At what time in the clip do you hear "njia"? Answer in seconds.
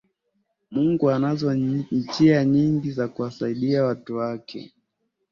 1.91-2.45